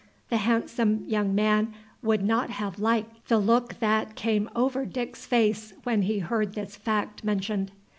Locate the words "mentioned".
7.23-7.71